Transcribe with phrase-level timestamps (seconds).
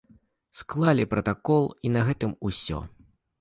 [0.61, 2.81] Склалі пратакол, і на гэтым усё.